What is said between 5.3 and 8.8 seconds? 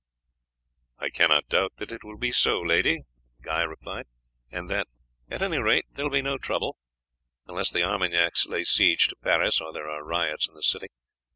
any rate there will be no trouble, unless the Armagnacs lay